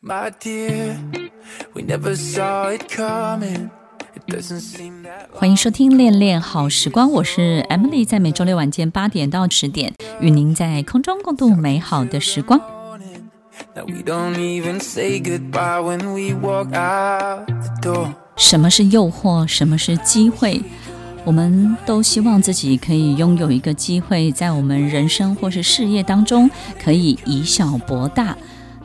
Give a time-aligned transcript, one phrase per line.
[0.00, 0.96] My dear,
[1.74, 3.68] we never saw it coming.
[5.32, 12.60] 欢迎收听《恋恋好时光》，我是 Emily，在每周六晚间八点到十点，与您在空中共度美好的时光。
[18.36, 19.44] 什么是诱惑？
[19.48, 20.62] 什么是机会？
[21.24, 26.48] 我们都希望自己可以拥有一个机会，在我们人生或是事业当中，
[26.80, 28.36] 可以以小博大。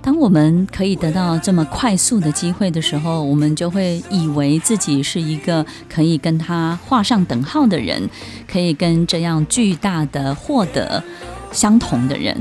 [0.04, 8.10] 当我们可以得到这么快速的机会的时候，我们就会以为自己是一个可以跟他画上等号的人，
[8.46, 11.02] 可以跟这样巨大的获得
[11.54, 12.38] 相同的人。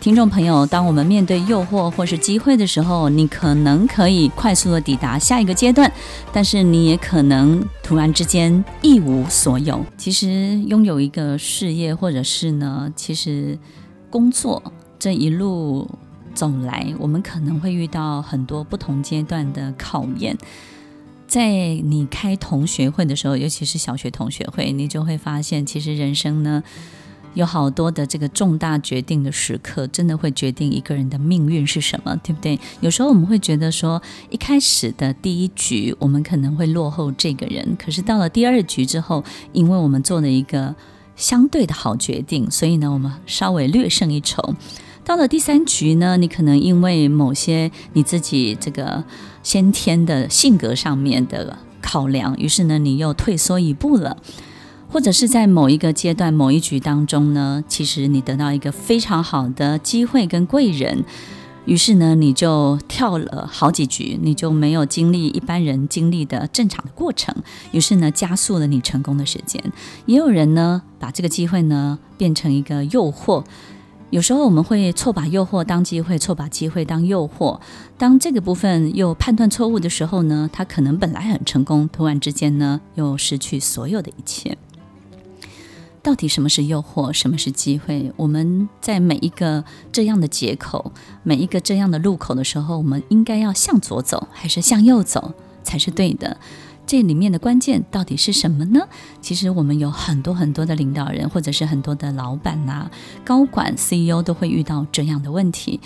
[0.00, 5.90] 听众朋友，当我们面对诱惑或是机会的时候，你可能可以快速的抵达下一个阶段，
[6.32, 9.86] 但是你也可能突然之间一无所有。
[9.96, 13.56] 其实拥有一个事业，或者是呢，其实
[14.10, 14.60] 工作
[14.98, 15.88] 这一路。
[16.34, 20.36] 走来，我们可能会遇到很多不同阶段的考验。
[21.26, 26.62] 在你开同学会的时候，尤其是小学同学会，你就会发现，其实人生呢，
[27.32, 32.60] 有好多的这个重大决定的时刻，真的会决定一个人的命运是什么，对不对？
[32.80, 40.72] 有时候我们会觉得说，一开始的第一局，我们可能会落后这个人，可是到了第二局之后，因为我们做了一个
[41.16, 44.54] 相对的好决定，所以呢，我们稍微略胜一筹。
[45.04, 49.04] 到了第三局呢，你可能因为某些你自己这个
[49.42, 54.16] 先天的性格上面的考量，于是呢，你又退缩一步了，
[54.88, 61.04] 或者是在某一个阶段、某一局当中呢，其实你得到一个非常好的机会跟贵人，
[61.66, 67.34] 于是呢，你就跳了好几局，你就没有经历一般人经历的正常的过程，
[67.72, 69.62] 于是呢，加速了你成功的时间。
[70.06, 73.44] 也有人呢，把这个机会呢变成一个诱惑。
[74.14, 77.58] 有时候我们会错把诱惑当机会，错把机会当诱惑。
[77.98, 84.56] 当这个部分又判断错误的时候呢，他可能本来很成功，突然之间呢又失去所有的一切。
[86.00, 88.12] 到底什么是诱惑，什么是机会？
[88.14, 90.92] 我们在每一个这样的节口，
[91.24, 95.32] 每一个这样的路口的时候，我们应该要向左走，还是向右走
[95.64, 96.36] 才是对的？
[96.86, 98.86] 这里面的关键到底是什么呢？
[99.20, 102.90] 其实我们有很多很多的领导人，或者是很多的老板呐、啊、
[103.24, 105.80] 高管、CEO 都会遇到这样的问题。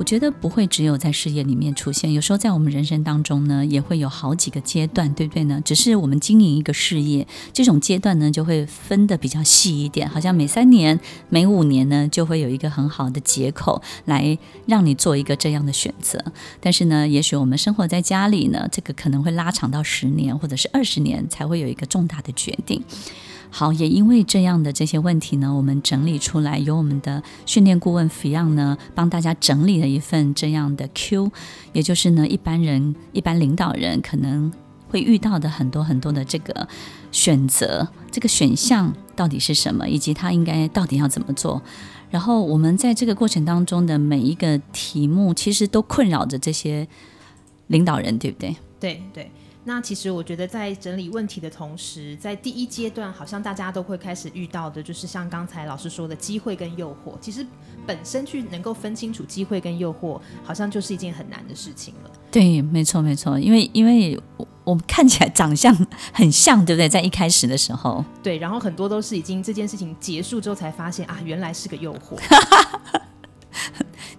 [0.00, 5.60] 我觉得不会只有在事业里面出现，有时候在我们人生当中呢，也会有好几个阶段，对不对呢？
[5.62, 16.18] 只是我们经营一个事业，这种阶段呢，就会分得比较细一点，好像每三年、每五年呢，就会有一个很好的节口来让你做一个这样的选择。
[16.60, 22.82] 但是呢，也许我们生活在家里呢，这个可能会拉长到十年或者是二十年才会有一个重大的决定。
[23.52, 31.30] 好，也因为这样的这些问题呢，我们整理出来，由我们的训练顾问 Fion 呢，帮大家整理了一份这样的 Q，
[31.72, 34.52] 也就是呢，一般人、一般领导人可能
[34.88, 36.68] 会遇到的很多很多的这个
[37.10, 41.60] 选择，这个选项到底是什么，以及他应该到底要怎么做。
[42.08, 46.86] 然后我们在这个过程当中的每一个题目，其实都困扰着这些
[47.66, 48.56] 领导人，对不对？
[48.78, 49.30] 对对。
[49.62, 57.12] 那其实我觉得，在整理问题的同时，在第一阶段，好像大家都会开始遇到的，就是像刚才老师说的机会跟诱惑。
[57.20, 57.46] 其实
[57.86, 62.10] 本身去能够分清楚机会跟诱惑，好像就是一件很难的事情了。
[62.30, 65.76] 对，没错，没错，因为因为我我们看起来长相
[66.12, 66.88] 很像，对不对？
[66.88, 72.18] 在一开始的时候，对，然后很多都是已经这件事情结束之后才发现啊，原来是个诱惑。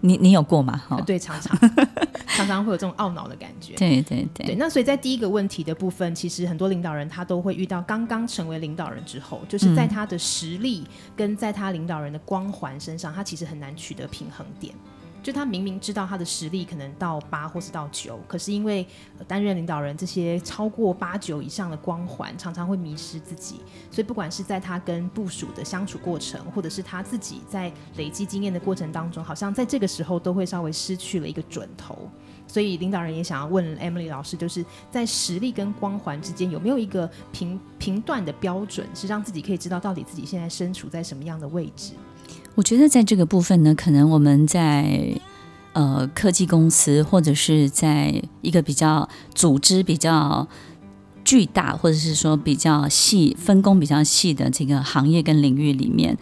[0.02, 0.82] 你你有过吗？
[0.88, 1.58] 哈，对，常常
[2.28, 3.76] 常常会有这种懊恼的感觉。
[3.76, 4.56] 对对对，对。
[4.56, 10.86] 那所以在第一个问题的部分，其实很多领导人他都会遇到，刚刚成为领导人之后，就是在他的实力
[11.16, 14.74] 跟在他领导人的光环身上，他其实很难取得平衡点。
[15.22, 18.86] 就他明明知道他的实力可能到八或是到九，可是因为
[19.28, 23.62] 担任领导人这些超过八九以上的光环，常常会迷失自己。
[23.92, 32.10] 所以不管是在他跟部属的相处过程，或者是他自己在累积经验的过程当中，好像在这个时候都会稍微失去了一个准头。
[32.48, 41.94] 所以领导人也想要问 Emily 老师，就是在实力跟光环之间有没有一个评评断的标准，是让自己可以知道到底自己现在身处在什么样的位置？
[42.56, 45.20] 我觉得在这个部分呢，可能我们在
[45.74, 50.48] 呃科技公司，或者是在一个比较组织比较
[51.24, 56.18] 巨大，或者是说比较细分工比较细的这个行业跟领域里面，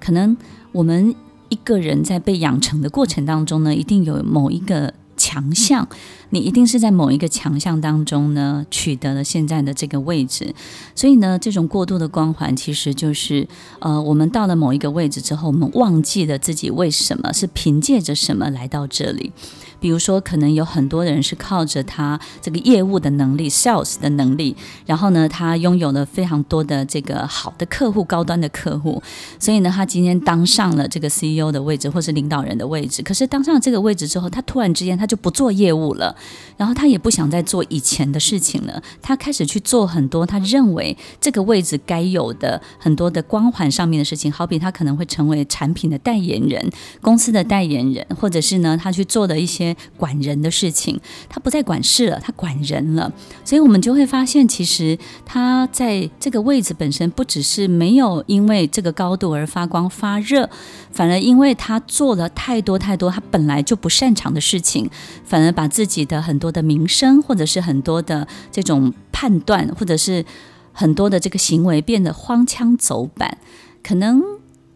[0.00, 0.36] 可能
[0.72, 1.14] 我们
[1.48, 4.94] 一个人在被养成的过程当中呢，一定有某一个。
[5.16, 5.88] 强项，
[6.34, 10.52] 你一定是在某一个强项当中呢取得了现在的这个位置。
[10.96, 13.46] 所以呢，这种过度的光环其实就是，
[13.78, 19.32] 呃，我们到了某一个位置之后，我们忘记了自己为什么是凭借着什么来到这里。
[19.78, 29.02] 比如说，可能有很多人是靠着他这个业务的能力、sales 的能力，然后呢，他拥有了非常多的这个好的客户、高端的客户，
[29.38, 33.02] 所以呢，他今天当上了这个 CEO 的位置或是领导人的位置。
[33.02, 36.16] 可是当上了这个位置之后，他突然之间他就不做业务了，
[36.56, 49.76] 然后他也不想再做以前的事情了，他开始去做很多他认为这个位置该有的很多的光环上面的事情，好比他可能会成为产品的代言人、公司的代言人，或者是呢，他去做的一些。
[49.96, 53.10] 管人的事情，他不再管事了，他管人了。
[53.44, 60.50] 所以，我们就会发现，其实他在这个位置本身，不只是没有因为这个高度而发光发热，
[60.90, 64.90] 反而因为他做了太多太多他本来就不擅长的事情，
[65.24, 70.24] 反而把自己的很多的名声，或者是很多的这种判断，或者是
[70.72, 73.38] 很多的这个行为变得荒腔走板，
[73.82, 74.22] 可能。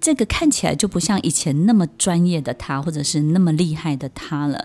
[0.00, 4.64] 这个看起来就不像以前那么专业的他，或者是那么厉害的他了。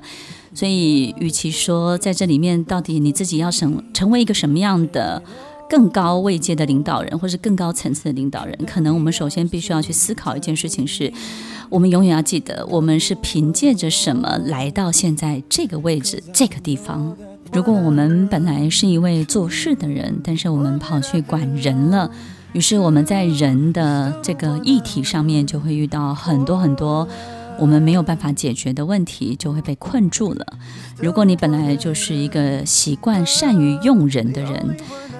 [0.53, 5.23] 所以，与其说在这里面到底你自己要成成为一个什么样的
[5.67, 11.11] 更高位阶的领导人，或是更高层次的领导人，可能我们首先必须要去思考一件事情是：
[11.73, 17.17] 我们永远要记得，我们是凭借着什么来到现在这个位置、这个地方。
[17.51, 22.11] 如果我们本来是一位做事的人，但是我们跑去管人了。
[22.51, 27.07] 于是我们在人的这个议题上面就会遇到很多很多
[27.57, 30.45] 我们没有办法解决的问题，就会被困住了。
[30.99, 34.77] 如果你本来就是一个习惯善于用人的人，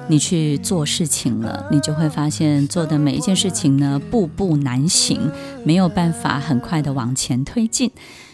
[0.07, 5.31] 你去做事情了，你就会发现做的每一件事情呢，步步难行，
[5.63, 7.91] 没有办法很快的往前推进。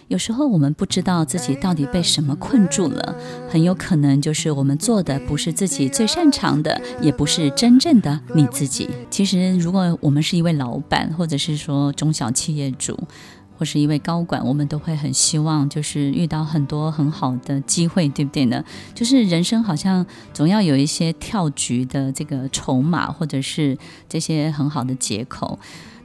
[0.08, 3.16] 有时候我们不知道自己到底被什么困住了，
[3.48, 8.90] 很有可能就是我们做的不是自己最擅长的，也不是真正的你自己。
[9.12, 12.98] 其实，如果我们是一位老板，或者是说中小企业主，
[13.60, 18.64] 或是一位高管，我们都会很希望就是遇到很多很好的机会，对不对呢？
[18.96, 23.78] 就是人生好像总要有一些跳局的这个筹码，或者是
[24.08, 25.60] 这些很好的借口。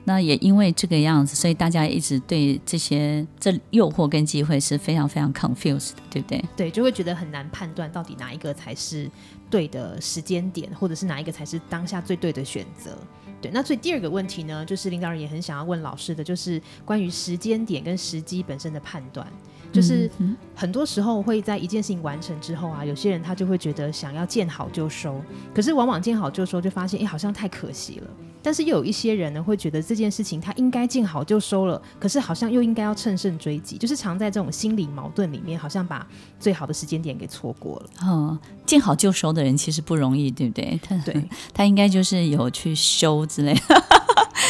[0.05, 6.45] 那也因为这个样子，所以大家一直对这些这诱惑跟机会是非常非常 confused，对不对？
[6.57, 9.11] 对，就会觉得很难判断到底哪一个才是
[9.49, 12.97] 对的时间点，或者是哪一个才是当下最对的选择。
[13.41, 19.27] 对，那所以第二个问题呢，就是领导人也很想要问老师的，就是关于时间点跟时机本身的判断。
[19.75, 20.09] 就是
[20.55, 25.21] 很多时候会在一件事情完成之后啊，有些人他就会觉得想要见好就收，
[25.53, 28.07] 可是往往见好就收就发现，哎，好像太可惜了。
[28.41, 36.07] 但是又有一些人呢，会觉得这件事情他应该见好就收了，可是好像又应该要乘胜追击，就是常在这种心理矛盾里面，好像把
[36.39, 37.87] 最好的时间点给错过了。
[38.05, 40.79] 嗯，见好就收的人其实不容易，对不对？
[40.83, 43.85] 他对， 他应该就是有去修之类的。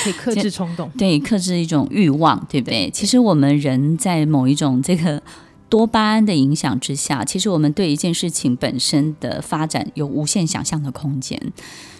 [0.03, 2.91] 可以克制冲动，对，克制一种欲望，对不对？
[2.91, 5.23] 其实我们人在某一种这个
[5.69, 11.39] 多巴胺的影响之下，其实我们对一件事情本身的发展有无限想象的空间，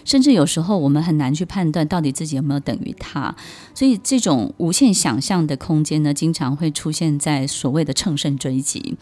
[0.03, 3.35] 甚至有时候我们很难去判断到底自己有没有等于他。
[3.73, 8.97] 所以这种无限想象的空间呢，经常会出现在所谓的乘胜追击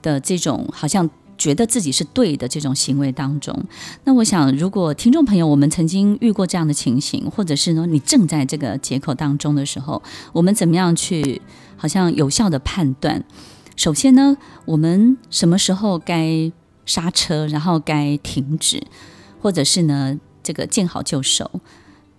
[0.00, 1.10] 的这种好像。
[1.44, 3.54] 觉得自己是对的这种行为当中，
[4.04, 10.02] 那我想，如果听众朋友我们曾经遇过这样的情形，或者是呢，你正在这个劫口当中的时候，
[10.32, 11.42] 我们怎么样去
[11.76, 13.22] 好像有效的判断？
[13.76, 16.50] 首先呢，我们什么时候该
[16.86, 18.82] 刹车，然后该停止，
[19.42, 21.60] 或者是呢，这个见好就收？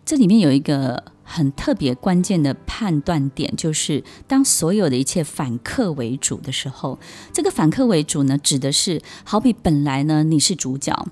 [0.05, 1.14] 这里面有一个。
[1.25, 6.99] 很特别关键的判断点，就是当所有的一切反客为主的时候，
[7.33, 11.07] 这个反客为主呢，指的是好比本来呢你是主角，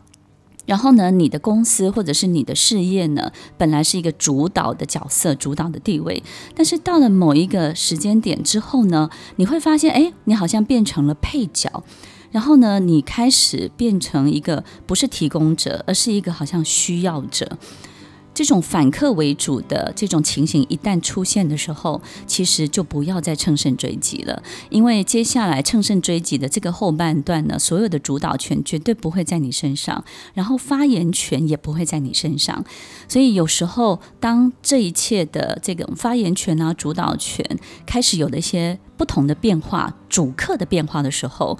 [0.66, 6.24] 然后呢你的公司或者是你的事业呢，本来是一个主导的角色、主导的地位，
[6.56, 11.84] 但是到了某一个时间点之后呢，你会发现，哎，你好像变成了配角，
[12.32, 17.58] 然后呢，你开始变成一个不是提供者，而是一个好像需要者。
[18.34, 32.66] 这种反客为主的这种情形一旦出现的时候，其实就不要再乘胜追击了，因为接下来乘胜追击的这个后半段呢，所有的主导权绝对不会在你身上，然后发言权也不会在你身上。
[33.08, 37.46] 所以有时候，当这一切的这个发言权啊、主导权
[37.86, 41.58] 开始有了一些不同的变化、主客的变化的时候，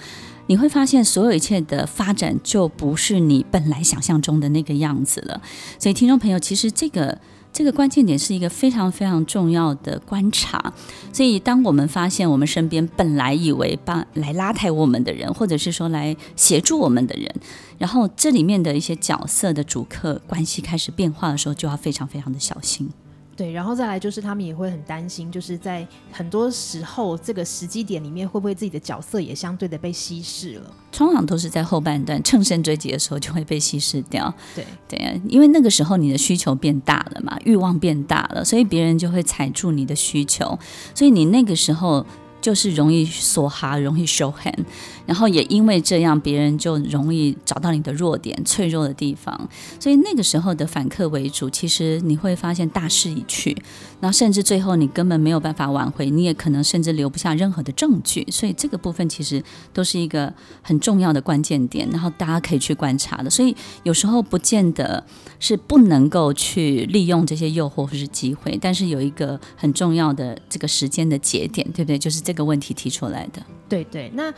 [0.48, 5.42] 你会发现，所有一切的发展就不是你本来想象中的那个样子了。
[5.80, 7.18] 所以，听众朋友，其实这个
[7.52, 10.74] 这个关键点是一个非常非常重要的观察。
[11.14, 17.34] 所以，当我们发现我们身边本来以为帮来拉抬我们的人，或者是说来协助我们的人，
[17.78, 22.90] 然后这里面的一些角色的主客关系开始变化的时候，就要非常非常的小心。
[23.36, 30.72] 对，然后再来就是他们也会很担心，就是在很多时候这个时机点里面，会不会自己的角色也相对的被稀释了？
[30.92, 34.34] 通常都是在后半段乘胜追击的时候就会被稀释掉。
[34.56, 40.60] 对对啊，因为那个时候你的需求变大了嘛，欲望变大了，所以别人就会踩住你的需求，
[40.94, 42.06] 所以你那个时候。
[42.44, 44.66] 就是容易梭哈，容易 show hand，
[45.06, 53.56] 然后也因为这样，别人就容易找到你的弱点、脆弱的地方，所以那个时候的反客为主，其实你会发现大势已去，
[54.02, 59.42] 然后甚至最后你根本没有办法挽回，你也可能甚至留不下任何的证据，所以这个部分其实
[59.72, 63.30] 都是一个很重要的关键点，然后大家可以去观察的。
[63.30, 65.02] 所以有时候不见得
[65.40, 71.98] 是不能够去利用这些诱惑或是机会，但是有一个很重要的这个时间的节点，对不对？
[71.98, 72.34] 就是这。
[72.34, 74.34] 这个问题提出来的，对对，那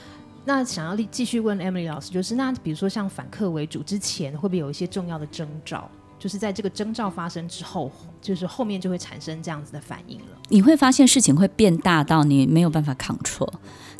[0.45, 5.89] 那想要继续问 Emily 老师，就是那比如说像反客为主之前，会不会有一些重要的征兆？
[6.17, 10.25] 就是在这个征兆发生之后，就是后面就会产生这样子的反应了。
[10.49, 13.51] 你会发现事情会变大到你没有办法 control，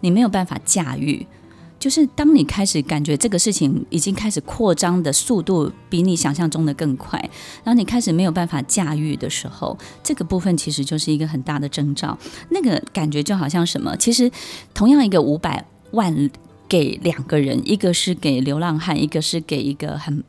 [0.02, 1.28] 你没有办法驾驭。
[1.78, 7.20] 就是当你开始感觉这个事情已经开始扩张的速度比你想象中的更快，
[7.64, 12.18] 然后你开始没有办法驾驭的时候，这个部分其实就是一个很大的征兆。
[12.50, 13.96] 那个感觉就好像什么？
[13.98, 14.32] 其实
[14.74, 15.64] 同样一个五百
[15.96, 16.30] 万
[16.70, 20.24] 给两个人，一个是给流浪汉，一个是给一个很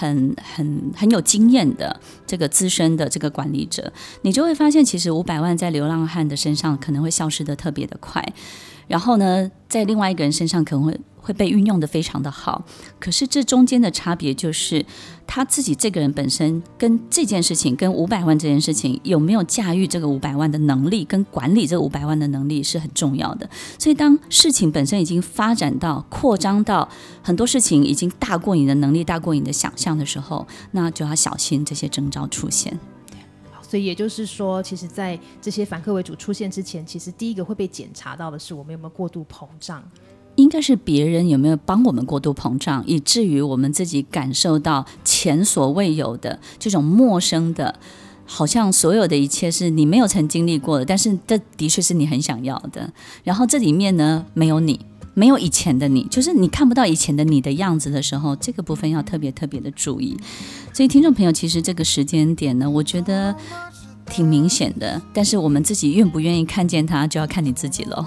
[0.00, 3.92] 很很很有经验的这个资深的这个管理者，
[4.22, 8.24] 你就会发现，其实五百万在流浪汉的身上可能会消失得特别的快。
[8.88, 12.64] 然后呢，在另外一个人身上可能会会被运用得非常的好，
[12.98, 14.84] 可是这中间的差别就是
[15.28, 23.48] 他自己这个人本身跟这件事情，跟五百万这件事情有没有驾驭这个五百万的能力，跟管理这五百万的能力是很重要的。
[23.78, 26.88] 所以当事情本身已经发展到扩张到
[27.22, 32.78] 很多事情已经大过你的能力，大过你的想象的时候，那就要小心这些征兆出现。
[33.62, 39.80] 所以也就是说，其实，在这些反客为主出现之前，其实第一个会被检查到的是我们有没有过度膨胀，
[40.34, 47.78] 应该是别人有没有帮我们过度膨胀，以至于我们自己感受到前所未有的这种陌生的，
[48.26, 52.92] 好像所有的一切是你没有曾经历过的，但是这的确是你很想要的。
[53.22, 54.80] 然后这里面呢，没有你。
[55.20, 60.18] 没有以前的你，就是你看不到以前的你的样子的时候，这个部分要特别特别的注意。
[60.72, 63.36] 所以，听众朋友，其实这个时间点呢，我觉得
[64.06, 68.06] 挺明显的，但是我们自己愿不愿意看见它，就要看你自己喽。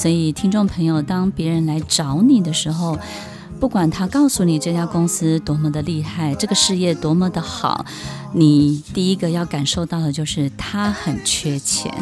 [0.00, 2.98] 所以，听众朋友，当别人来找你的时候，
[3.60, 7.84] 不管他告诉你这家公司多么的厉害，这个事业多么的好，
[8.32, 11.92] 你第一个要感受到的就是他很缺钱。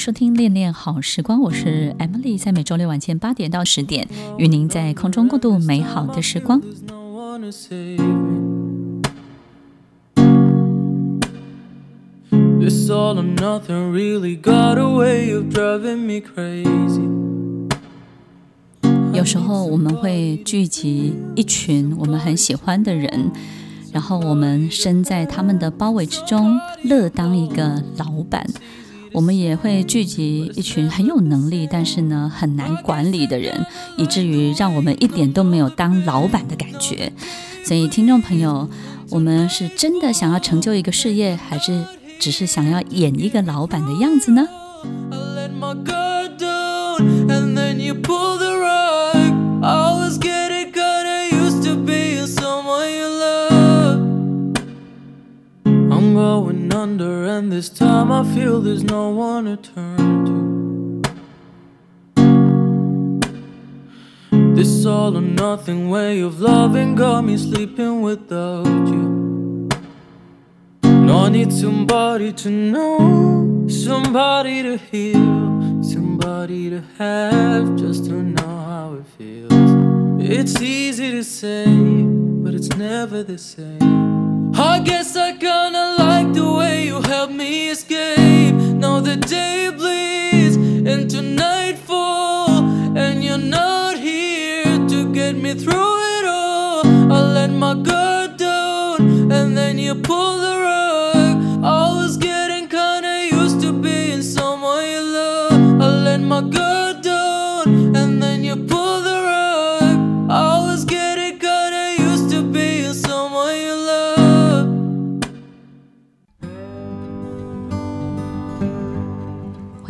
[0.00, 6.58] 收听《恋恋好时光》，我是 Emily，在每周六晚间八点到十点，与您在空中共度美好的时光。
[19.12, 23.30] 有时候我们会聚集一群我们很喜欢的人，
[23.92, 28.46] 然后我们身在他们的包围之中，乐当一个老板。
[29.12, 37.12] 我们也会聚集一群很有能力，但是呢很难管理的人，以至于让我们一点都没有当老板的感觉。
[37.64, 38.68] 所以，听众朋友，
[39.10, 41.84] 我们是真的想要成就一个事业，还是
[42.18, 44.46] 只是想要演一个老板的样子呢？
[57.40, 61.14] And this time I feel there's no one to turn to.
[64.54, 69.70] This all or nothing way of loving got me sleeping without you.
[70.82, 78.56] No, I need somebody to know, somebody to heal, somebody to have just to know
[78.72, 80.20] how it feels.
[80.20, 81.64] It's easy to say,
[82.44, 84.52] but it's never the same.
[84.54, 85.99] I guess I kinda
[87.10, 88.54] help me escape.
[88.54, 90.54] Now the day bleeds
[90.94, 92.48] into nightfall,
[92.96, 96.86] and you're not here to get me through it all.
[96.86, 100.59] I let my guard down, and then you pull the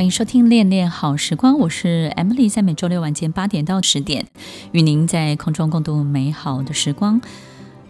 [0.01, 4.27] 欢迎收听《恋恋好时光》，我是 Emily，在每周六晚间八点到十点，
[4.73, 7.21] 与您在空中共度美好的时光。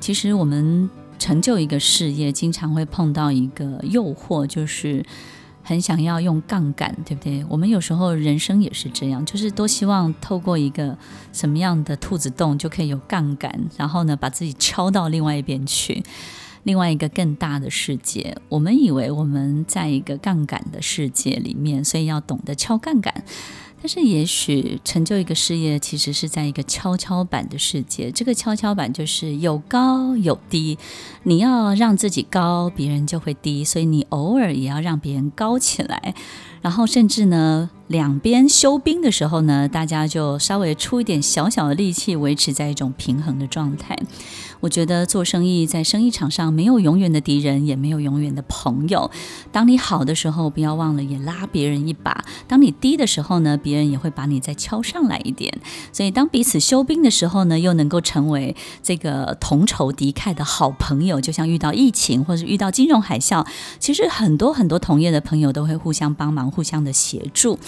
[0.01, 5.07] 其实我们成就一个事业，经常会碰到一个诱惑，就是
[5.63, 7.47] 很想要用杠杆，对不对？
[7.49, 10.99] 我们有时候人生也是这样，就是多希望透过一个
[11.33, 16.03] 什么样的兔子洞就可以有杠杆，然后呢，把自己敲到另外一边去。
[16.63, 23.25] 另外一个更大的世界，我们以为我们在一个杠杆的世界里面，所以要懂得敲杠杆。
[23.83, 28.11] 但是，也许成就一个事业，其实是在一个跷跷板的世界。
[28.11, 30.77] 这个跷跷板就是有高有低，
[31.23, 36.15] 你要让自己高，别人就会低，所以你偶尔也要让别人高起来。
[36.61, 43.99] 然后，甚至呢，两边休兵的时候呢，大家就稍微出一点小小的力气，维持在一种平衡的状态。
[44.61, 49.11] 我觉得做生意，在生意场上没有永远的敌人，也没有永远的朋友。
[49.51, 52.13] 当你好的时候，不要忘了也拉别人一把；
[52.47, 55.53] 当你低的时候呢，别人也会把你再敲上来一点。
[55.93, 61.21] 所以，当彼此休兵的时候呢，又能够成为这个同仇敌忾的好朋友。
[61.21, 63.47] 就像遇到疫情或者遇到金融海啸，
[63.79, 67.59] 其实很多很多同业的朋友都会互相帮忙，互相的协助。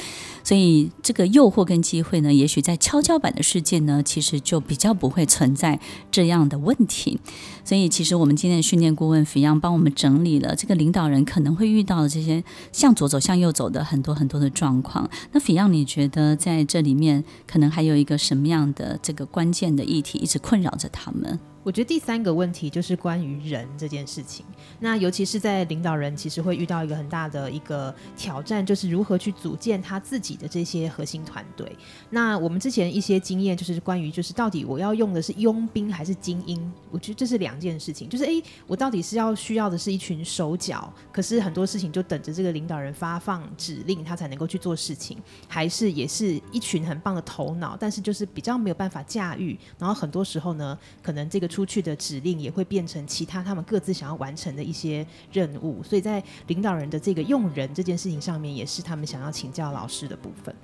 [0.45, 5.79] 所以，这个诱惑跟机会呢，也许在跷跷板的世界呢，其实就比较不会存在
[6.11, 7.19] 这样的问问题。
[7.65, 12.43] 所以，其实我们今天的训练顾问 f i a 帮我们整理了这个领导人可能会遇到的这些
[12.73, 15.09] 向左走、向右走的很多很多的状况。
[15.31, 21.39] 那 f i a 你觉得在这里面可能还有一个什么样的这个关键的议题一直困扰着他们？
[21.63, 24.45] 我觉得第三个问题就是关于人这件事情。
[24.81, 31.71] 那尤其是在领导人，其实会遇到一个很大的一个挑战，就是如何去组建他自己的这些核心团队。
[32.11, 36.73] 那我们之前一些经验就是关于，就是到底我要用的是佣兵还是精英？
[36.91, 38.09] 我觉得这是两件事情。
[38.09, 49.57] 就是诶，我到底是要需要的是一群手脚，可是很多事情就等着这个领导人发放指令，他才能够去做事情，还是也是一群很棒的头脑，但是就是比较没有办法驾驭。
[49.79, 51.52] 然后很多时候呢，可能这个。
[51.53, 60.55] 出去的指令也会变成其他他们各自想要完成的一些任务，所以在领导人的这个用人这件事情上面，也是他们想要请教老师的部分。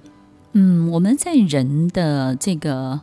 [0.52, 2.98] 嗯，我们在人的这个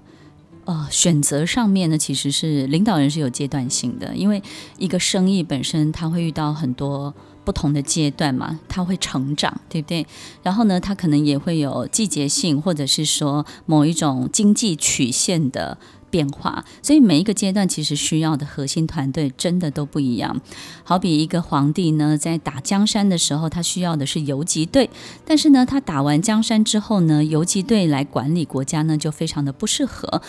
[0.63, 4.41] 呃选择上面呢，其实是领导人是有阶段性的，因为
[4.80, 10.08] 一个生意本身他会遇到很多不同的阶段嘛，他会成长，对不对？
[10.41, 15.78] 然后呢，他可能也会有季节性，或者是说某一种经济曲线的。
[16.15, 20.39] 变化，所以每一个阶段其实需要的核心团队真的都不一样。
[20.86, 24.89] 好比一个皇帝呢，在打江山的时候，他需要的是游击队，
[25.25, 30.21] 但是呢，他打完江山之后呢，游击队来管理国家呢，就非常的不适合。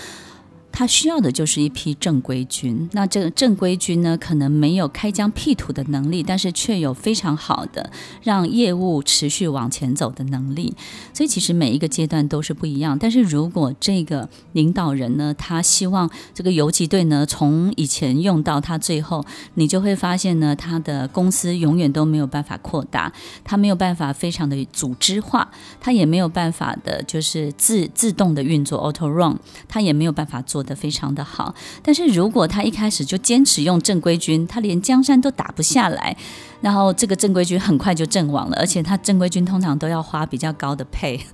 [0.79, 2.87] 他需要的就是一批正规军。
[2.93, 7.91] 那这个正规军呢，可能没有开疆辟土的能力，但是却有非常好的
[8.23, 10.75] 让业务持续往前走的能力。
[11.15, 12.99] 所以其实每一个阶段都是不一样。
[12.99, 23.11] 但是如果这个领导人呢，他希望这个游击队呢，从以前用到他最后，你就会发现呢，他的公司永远都没有办法扩大，
[23.43, 31.55] 他没有办法非常的组织化，他也没有办法的，就是自自动的运作 auto run，他也没有办法做的非常的好。
[31.83, 36.15] 但是如果他一开始就坚持用正规军，他连江山都打不下来，
[36.61, 41.21] 然后这个正规军很快就阵亡了，而且他正规军通常都要花比较高的配。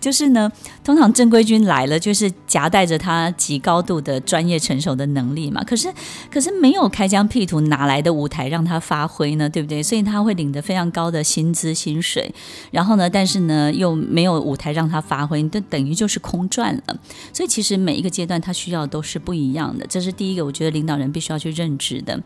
[0.00, 0.52] 就是呢，
[0.84, 5.64] 通常正规军来了，就是夹带着他极高度的专业成熟的能力嘛。
[5.64, 5.90] 可是，
[6.30, 9.48] 可是没有开疆辟土，哪来的舞台让他发挥呢？
[9.48, 9.82] 对不对？
[9.82, 12.34] 所以他会领得非常高的薪资薪水，
[12.70, 16.96] 然后呢，但是呢，又没有舞台让他发挥，就等于就是空转了。
[17.32, 19.86] 所以，其实每一个阶段他需要都是不一样的。
[19.86, 22.20] 这是第一个，我觉得领导人必须要去认知的。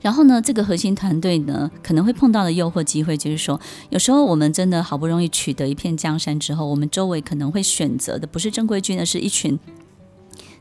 [0.00, 9.58] 然后呢，这个核心团队呢，可能会碰到的诱惑机会，就是说，有时候我们真的好不容易取得一片江山之后，我们周围可能会选择的不是正规军，的是一群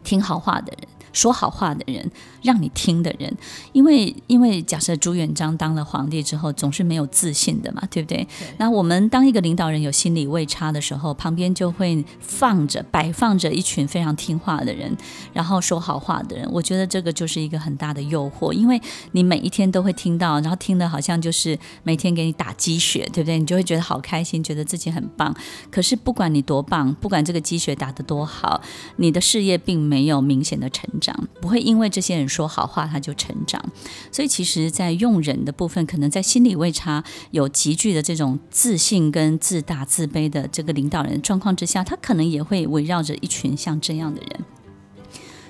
[0.04, 0.88] 听好话的人。
[1.18, 2.12] 说好话的人，
[2.44, 3.36] 让你听的人，
[3.74, 8.18] 因为因为假设朱元璋当了皇帝之后，总是没有自信的嘛，对不对？
[8.18, 8.48] 对。
[8.60, 14.96] 那我们当一个领导人有心理位差的时候，旁边就会放着摆放着一群非常听话的人，
[15.34, 16.48] 然后说好话的人。
[16.52, 18.80] 我觉得这个就是一个很大的诱惑，因为
[19.14, 23.40] 你每一天都会听到，然后听的好像就是每天给你打鸡血，对不对？
[23.40, 25.36] 你就会觉得好开心，觉得自己很棒。
[25.72, 28.62] 可是不管你多棒，不管这个鸡血打得多好，
[28.98, 31.07] 你的事业并没有明显的成长。
[31.42, 33.64] 不会因为这些人说好话他就成长，
[34.12, 44.46] 所以其实，在用人的部分，可能在心理位差有极具的这种自信跟自大自卑的这个领导人状况之下，他可能也会围绕着一群像这样的人。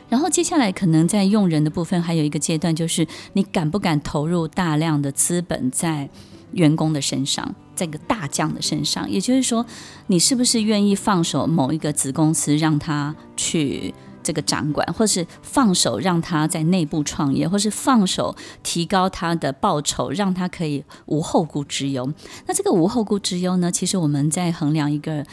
[0.10, 6.10] 然后接下来可能在用人的部分，还有一个阶段，就是你敢不敢投入大量的资本在
[6.54, 9.66] 员工的身上，在一个大将的身上，也就是说，
[10.08, 13.94] 你是不是愿意放手某一个子公司让他去。
[14.28, 22.12] 这个掌管，或是放手让他在内部创业，或是放手提高他的报酬，让他可以无后顾之忧。
[22.46, 23.72] 那这个无后顾之忧呢？
[23.72, 25.26] 其实我们在衡量一个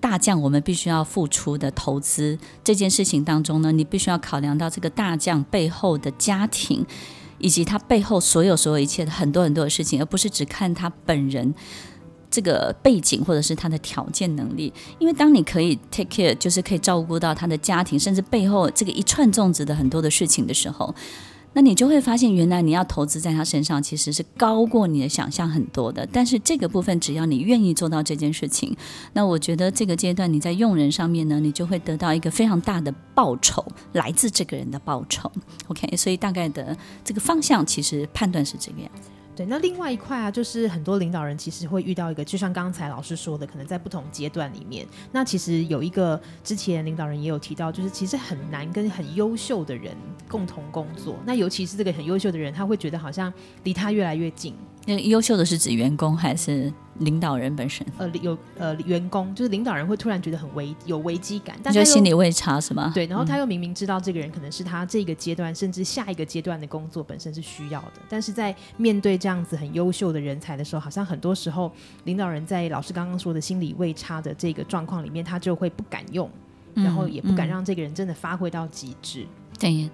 [0.00, 6.86] 大将，我们必须要付出的投资这件事情当中呢，你必须要考量到这个大将背后的家庭，
[7.36, 11.54] 以及他背后所有所有一切的很多很多的事情，而不是只看他本人。
[12.30, 20.94] 这个背景或者是他的条件能力，因为当你可以 take care，就是可以照顾到他的家庭，甚至背后这个一串粽子的很多的事情的时候，
[21.54, 26.06] 那你就会发现，原来你要投资在他身上其实是高过你的想象很多的。
[26.12, 28.76] 但是这个部分，只要你愿意做到这件事情，
[29.14, 33.64] 那我觉得这个阶段你在用人上面呢，你就会得到一个非常大的报酬，
[33.94, 35.32] 来自这个人的报酬。
[35.68, 39.08] OK，所以大概的这个方向其实判断是这个样子。
[39.38, 49.94] 对，那另外一块啊，就是很多领导人其实会遇到一个，就像刚才老师说的，可能在不同阶段里面，那其实有一个之前领导人也有提到，就是其实很难跟很优秀的人
[50.28, 54.56] 共同工作，那尤其是这个很优秀的人，他会觉得好像离他越来越近。
[54.86, 56.72] 那优秀的是指员工还是？
[56.98, 62.90] 领导人本身，呃，有呃员工，就是领导人会突然觉得很危有危机感，但就心理位差是吗？
[62.94, 71.70] 对，然后他又明明知道这个人可能是他这个阶段、嗯、甚至下一个阶段的工作本身是需要的，但是在面对这样子很优秀的人才的时候，好像很多时候
[72.04, 76.28] 领导人在老师刚刚说的心理位差的这个状况里面，他就会不敢用，
[76.74, 79.22] 然后也不敢让这个人真的发挥到极致。
[79.22, 79.90] 嗯嗯、对，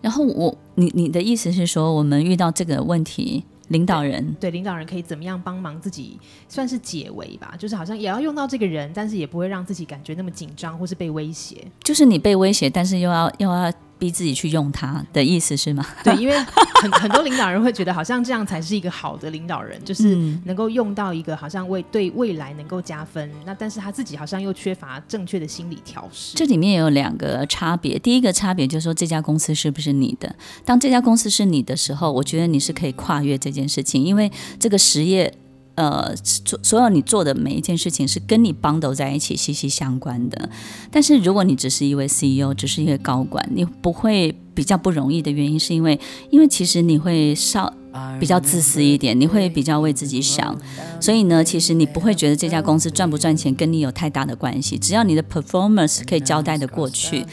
[0.00, 3.44] 然后我你你的意思是说，我们遇到这个问题？
[3.68, 11.66] 领导人对，对领导人可以怎么样帮忙自己，算是解围吧，就是好像也要用到这个人，但是也不会让自己感觉那么紧张或是被威胁。
[11.82, 13.72] 就是你被威胁，但是又要又要。
[13.98, 15.84] 逼自己去用它的意思是吗？
[16.04, 16.38] 对，因为
[16.80, 23.30] 很很多领导人会觉得好像这样才是一个好的领导人，就是能够用到一个好像为对未来能够加分。
[23.44, 26.36] 那但是他自己好像又缺乏正确的心理调试。
[26.36, 30.34] 这里面也有两个差别，第一个差别就是说，这家公司是不是你的？
[30.64, 35.34] 当这家公司是你的时候，我觉得你是可以跨越这件事情，因为这个实业。
[35.78, 40.50] 呃，所所有你做的每一件事情是跟你绑定在一起息息相关的。
[40.90, 47.72] 但是如果你只是一位 CEO，只是一位高管，你不会比较不容易的原因，是因为因为其实你会稍
[48.20, 50.56] 比较自私一点，你会比较为自己想，
[51.00, 57.24] 所以呢，其实你不会觉得这家公司赚不赚钱跟你有太大的关系，只要你的 performance 可以交代得过去。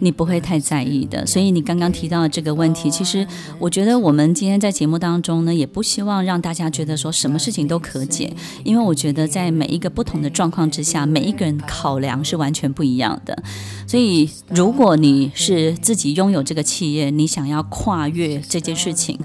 [0.00, 3.26] 你不会太在意的，所以你刚刚提到的这个问题，其实
[3.58, 13.42] 我觉得我们今天在节目当中呢，也不希望让大家觉得说什么事情都可解，因为我觉得在每一个不同的状况之下，每一个人考量是完全不一样的。
[13.88, 19.18] 所以如果你是自己拥有这个企业，你想要跨越这件事情，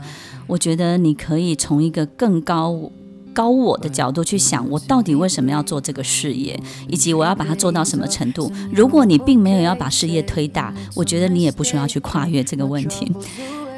[0.48, 2.92] 我觉得你可以从一个更高。
[3.36, 6.56] 高我的角度去想，我到底为什么要做这个事业，
[6.88, 8.52] 以及我要把它做到什么程度？
[8.72, 13.12] 如果你并没有要把事业推大，我觉得你也不需要去跨越这个问题。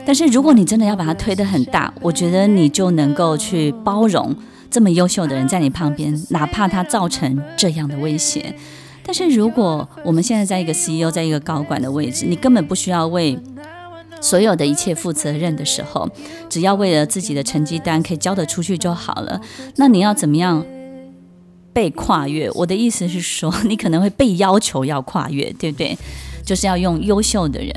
[0.06, 4.36] 但是如果你真的要把它推得很大，我觉得你就能够去包容
[4.70, 8.54] 这么优秀的人在你旁边，哪怕他造成这样的威胁。
[9.06, 13.40] 但是如果我们现在在一个 CEO，在一个高管的位置，你根本不需要为。
[14.26, 16.10] 所有的一切负责任的时候，
[16.50, 19.40] 只要为了自己的成绩单可以交得出去就好了。
[19.76, 20.66] 那你要怎么样
[21.72, 22.50] 被跨越？
[22.56, 25.96] 我的意思是说，你可能会被要求要跨越，对不对？
[26.44, 27.72] 就是要用优秀的人。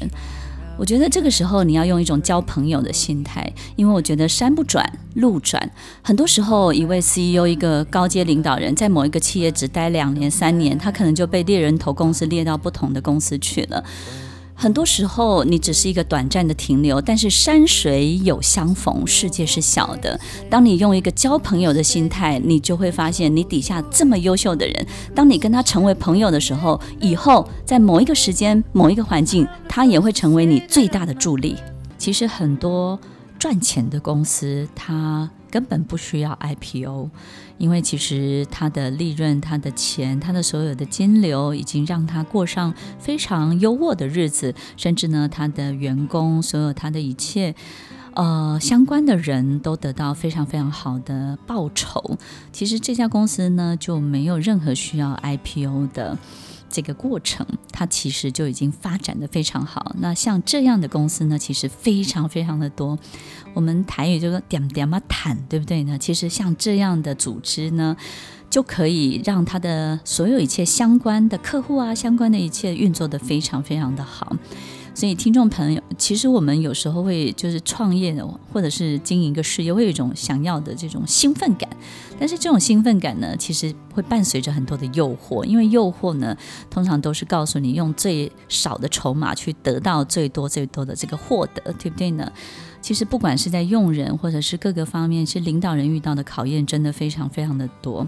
[0.79, 5.71] 我觉得这个时候你要用一种交朋友的心态，因为我觉得山不转路转。
[6.01, 13.85] 很多时候，一位 CEO、一个高阶领导人，在某一个企业只待两年、三年，他可能就被猎人头公司猎到不同的公司去了。
[14.61, 20.19] 很多时候，你只是一个短暂的停留，但是山水有相逢，世界是小的。
[20.51, 31.55] 当你用一个交朋友的心态，你就会发现，你底下这么优秀的人，当你跟他成为朋友的时候，以后在某一个时间、某一个环境，他也会成为你最大的助力。
[31.97, 32.99] 其实很多
[33.39, 37.11] 赚钱的公司，它根本不需要 IPO。
[37.59, 47.57] 因为其实他的利润、他的钱、他的所有的金流，已经让他过上非常优渥的日子，甚至呢，他的员工、所有他的一切，
[48.15, 52.17] 呃，相关的人都得到非常非常好的报酬。
[52.53, 56.17] 其实这家公司呢，就没有任何需要 IPO 的。
[56.71, 59.95] 这个过程，它其实就已经发展的非常好。
[59.99, 62.99] 那像这样的公司呢，其实非常非常的多。
[63.55, 65.99] 我们台语就说点点嘛谈，对不对呢？
[65.99, 67.97] 其实像这样的组织呢，
[68.49, 74.37] 就可以让它的所有一切相关的客户啊，相关的一切运作得非常非常的好。
[74.95, 78.21] 所以，听众朋友，其实我们有时候会就是创业，
[78.53, 81.71] 或者是经营一个事业，会有一种想要的这种兴奋感。
[82.19, 86.37] 但是，这种兴奋感呢，其实会伴随着很多的诱惑，因为诱惑呢，
[86.69, 92.31] 通常都是告诉你用最少的筹码去得到最多最多的这个获得，对不对呢？
[92.81, 98.07] 其实，不管是在用人，或者是各个方面，其实领导人遇到的考验真的非常非常的多。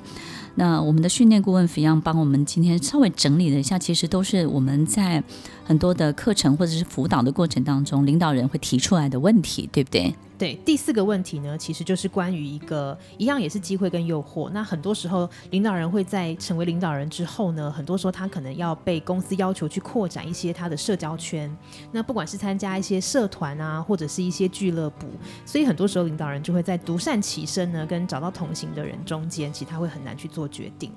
[0.55, 5.23] 那我们的训练顾问 f i 帮我们今天稍微整理了一下，其实都是我们在
[5.65, 10.15] 很多的课程或者是辅导的过程当中，领导人会提出来的问题，对不对？
[10.41, 14.49] 对，第四个问题呢，其实就是关于一个一样也是机会跟诱惑。
[14.49, 21.55] 那很多时候，领导人会在成为领导人之后呢，很多时候他可能要被公司要求去扩展一些他的社交圈。
[21.93, 25.09] 那不管是参加一些社团啊，或者是一些俱乐部，
[25.45, 30.91] 所以很多时候领导人就会在独善其身呢，跟找到同行的人中间，其实他会很难去做决定。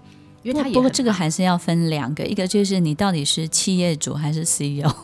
[0.44, 4.94] 因为他也不过这个还是要分两个，一个就是你到底是企业主还是 CEO。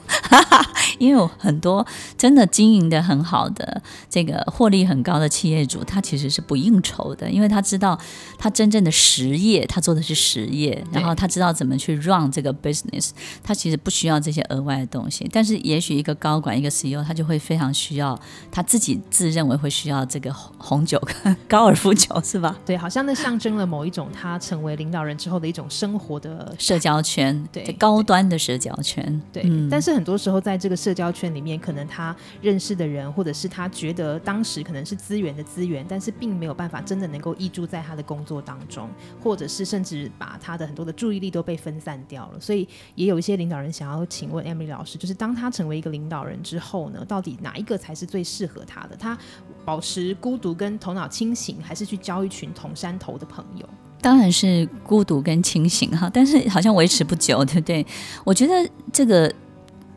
[0.98, 1.86] 因为有很多
[2.18, 7.98] 真的经营的很好的、这个获利很高的企业主，他其实是不应酬的，因为他知道
[8.38, 15.30] 他真正的实业，他做的是实业，然后他知道怎么去 run 这个 business，他其实不需要这些额外的东西。
[15.32, 18.20] 但是也许一个高管、一个 CEO，他就会非常需要，
[18.52, 21.02] 他自己自认为会需要这个红酒、
[21.48, 22.58] 高尔夫球，是吧？
[22.66, 29.22] 对，好像那象征了某一种他成为领导人之后的一种生活的社交圈，对，高端的社交圈。
[29.32, 38.90] 对，嗯、但是很多时候在这个社社交圈里面，可能他认识的人，或者是他觉得当时可能是资源的资源，但是并没有办法真的能够依注在他的工作当中，
[39.22, 42.40] 或者是甚至把他的很多的注意力都被分散掉了。
[42.40, 48.96] 所以也有一些领导人想要请问 Emily 老师，就是当他成为一个领导人之后呢，到底哪一个才是最适合他的？
[48.96, 49.16] 他
[49.64, 53.70] 保持孤独跟头脑清醒，还是去交一群同山头的朋友？
[54.02, 57.86] 当然是孤独跟清醒哈，但是好像维持不久，对不对？
[58.24, 59.34] 我觉得这个。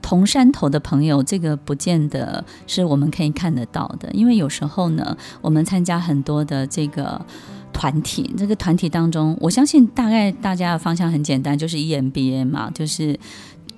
[0.05, 7.25] 同山头的朋友，这个不见得是我们可以看得到的，因为有时候呢，我们参加很多的这个
[7.73, 13.19] 团体，这个团体当中，我相信大概大家的方向很简单，就是 EMBA 嘛，就是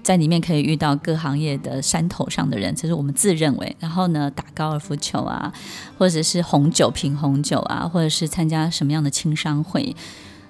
[0.05, 3.77] 在里面可以遇到各行业的山头上的人，这是我们自认为。
[3.81, 5.53] 然后呢，打高尔夫球啊，
[5.99, 9.97] 或者是红酒品红酒啊，或者是参加什么样的青商会。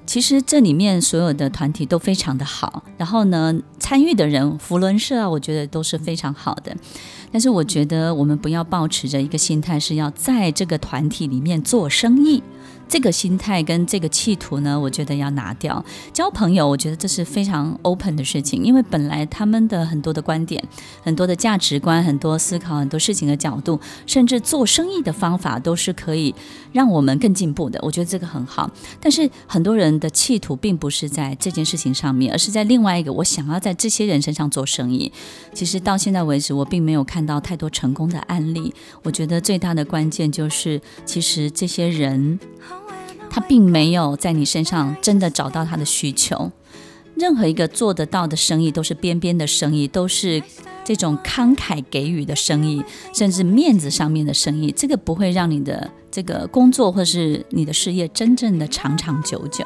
[0.06, 6.76] 其实这里面所有的团体都非常的好，然后呢，参与的人，福伦社啊，我觉得都是非常好的。
[7.32, 12.42] 但是我觉得我们不要抱持着一个心态，是要在这个团体里面做生意。
[12.88, 15.84] 这个心态跟这个企图呢，我觉得要拿掉。
[16.12, 20.62] 交朋友，我觉得这是非常 open 的事情，因为本来他们的很多的观点、
[21.02, 26.34] 很多的价值观、很多思考、很多事情的角度，甚至做生意的方法，都是可以
[26.74, 27.78] 让我们更进步的。
[27.82, 28.70] 我觉得这个很好。
[29.00, 35.10] 但是很多人的企图并不是在这件事情上面，而是在另外一个，我想要在这些人身上做生意。
[35.54, 38.74] 其实到现在为止，我并没有看到太多成功的案例。
[39.04, 42.38] 我觉得最大的关键就是，其实这些人。
[43.30, 46.52] 他并没有在你身上真的找到他的需求。
[47.16, 50.40] 任何一个做得到的生意，都是边边的生意，都是
[50.84, 54.70] 这种慷慨给予的生意，甚至面子上面的生意。
[54.70, 59.64] 这个不会让你的这个工作或是你的事业真正的长长久久。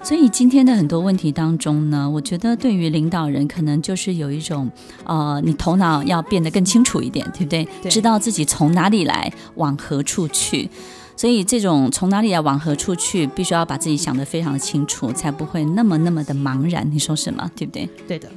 [0.00, 4.70] 所以今天的很多问题当中呢，我觉得对于领导人，可能就是有一种
[5.02, 7.66] 呃，你头脑要变得更清楚一点，对不对？
[7.82, 7.90] 对。
[7.90, 10.70] 知道自己从哪里来，往何处去。
[11.16, 16.88] 所以，这种从哪里来，往何处去，必须要把自己想得非常的清楚，才不会那么那么的茫然。
[16.92, 17.50] 你说什么？
[17.56, 17.88] 对不对？
[18.06, 18.28] 对的。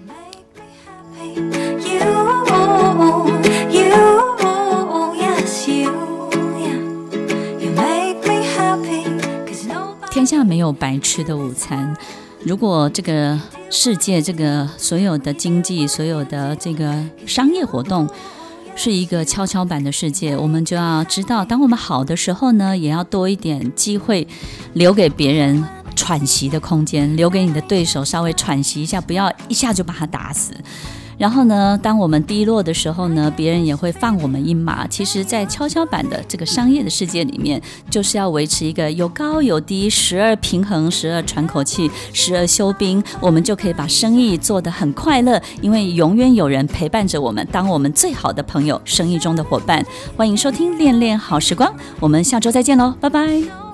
[10.29, 11.95] 下没有白吃的午餐。
[12.43, 13.39] 如果这个
[13.71, 18.07] 世界，这个所有的经济，所有的这个商业活动，
[18.75, 24.27] 是一个跷跷板的世界，我们就要知道，当我们好的时候呢，也要多一点机会，
[24.73, 25.63] 留给别人
[25.95, 30.53] 喘息的空间，留给你的对手稍微喘息一下，不要一下就把他打死。
[31.19, 34.87] 然后呢，当我们低落的时候呢，别人也会放我们一马。
[34.87, 49.85] 其实，在跷跷板的这个商业的世界里面，就是要维持一个有高有低，时而平衡，时而喘口气，时而休兵，我们就可以把生意做得很快乐，因为永远有人陪伴着我们，当我们最好的朋友，生意中的伙伴。
[50.15, 53.68] 欢迎收听《恋恋好时光》，我们下周再见喽，拜拜。